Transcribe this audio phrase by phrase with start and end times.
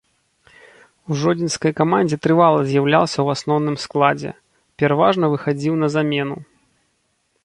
[1.09, 4.31] У жодзінскай камандзе трывала з'яўляўся ў асноўным складзе,
[4.83, 6.37] пераважна выхадзіў на замену.